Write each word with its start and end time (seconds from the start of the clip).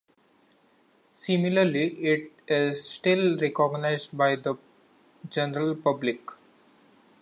Similarly, 1.13 1.89
it 2.03 2.31
is 2.47 2.89
still 2.89 3.37
recognized 3.37 4.17
by 4.17 4.35
the 4.35 4.55
general 5.29 5.75
public. 5.75 6.27